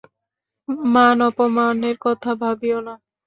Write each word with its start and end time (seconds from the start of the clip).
মান-অপমানের 0.93 1.95
কথা 2.05 2.31
ভাবিয়ো 2.41 2.79
না! 2.81 2.93